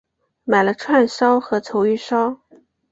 [0.45, 2.41] 买了串烧和鲷鱼烧